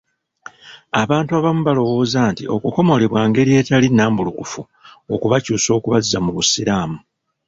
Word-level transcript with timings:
Abantu 1.01 1.31
abamu 1.39 1.61
balowooza 1.67 2.19
nti 2.31 2.43
okukomolebwa 2.55 3.21
ngeri 3.29 3.51
etali 3.61 3.87
nnambulukufu 3.91 4.61
okubakyusa 5.13 5.69
okubazza 5.77 6.17
mu 6.25 6.31
busiraamu. 6.37 6.97